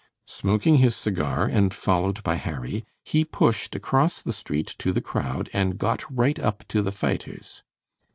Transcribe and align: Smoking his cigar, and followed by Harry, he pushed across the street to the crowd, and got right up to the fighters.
Smoking 0.25 0.77
his 0.77 0.95
cigar, 0.95 1.45
and 1.45 1.71
followed 1.71 2.23
by 2.23 2.33
Harry, 2.33 2.87
he 3.03 3.23
pushed 3.23 3.75
across 3.75 4.19
the 4.19 4.33
street 4.33 4.73
to 4.79 4.91
the 4.91 4.99
crowd, 4.99 5.47
and 5.53 5.77
got 5.77 6.03
right 6.11 6.39
up 6.39 6.67
to 6.69 6.81
the 6.81 6.91
fighters. 6.91 7.61